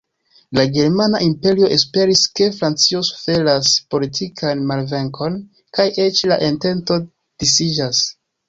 [0.59, 5.39] La Germana Imperio esperis, ke Francio suferas politikan malvenkon
[5.79, 7.03] kaj eĉ la entento
[7.45, 8.05] disiĝas.